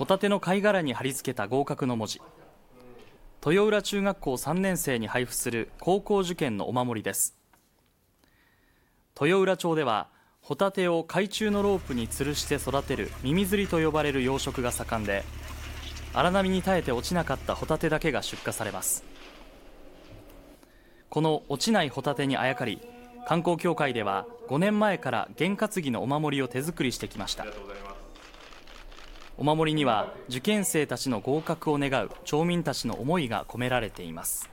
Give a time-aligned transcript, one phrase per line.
[0.00, 2.22] ホタテの貝殻に貼り付けた合格の文字。
[3.44, 7.36] 豊浦中学校3年生に配布する高校受験のお守りです。
[9.20, 10.08] 豊浦町では
[10.40, 15.22] ホタテを海中のロープに吊るして育てるミミズリと呼ばれる養殖が盛んで
[16.14, 19.04] 荒波に耐えて落ちなかったホタテだけが出荷されます。
[21.10, 22.80] この落ちないホタテにあやかり
[23.26, 27.44] 観光協会では5年前から験担ぎのお守りを手作りしてきました。
[29.38, 34.50] お守りには受験生たちの合格を願う町民たちの思いが込められています。